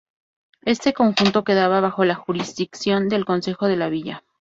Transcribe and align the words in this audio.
Este 0.65 0.93
conjunto 0.95 1.43
quedaba 1.43 1.79
bajo 1.79 2.03
la 2.05 2.15
jurisdicción 2.15 3.07
del 3.07 3.23
concejo 3.23 3.67
de 3.67 3.77
la 3.77 3.89
villa. 3.89 4.23